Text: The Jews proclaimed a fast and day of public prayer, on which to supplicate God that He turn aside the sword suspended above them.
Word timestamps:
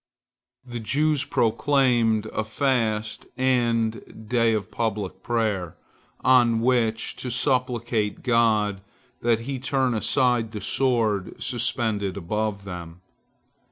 The 0.65 0.79
Jews 0.79 1.23
proclaimed 1.25 2.25
a 2.33 2.43
fast 2.43 3.27
and 3.37 4.27
day 4.27 4.51
of 4.53 4.71
public 4.71 5.21
prayer, 5.21 5.75
on 6.21 6.59
which 6.59 7.15
to 7.17 7.29
supplicate 7.29 8.23
God 8.23 8.81
that 9.21 9.41
He 9.41 9.59
turn 9.59 9.93
aside 9.93 10.53
the 10.53 10.59
sword 10.61 11.35
suspended 11.37 12.17
above 12.17 12.63
them. 12.63 13.01